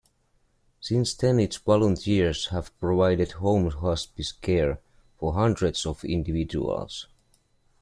[0.79, 4.79] Since then its volunteers have provided home hospice care
[5.19, 7.05] for hundreds of individuals.